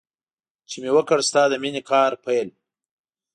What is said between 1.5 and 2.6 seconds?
مینې کار پیل.